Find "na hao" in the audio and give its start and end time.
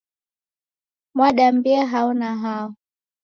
2.13-2.75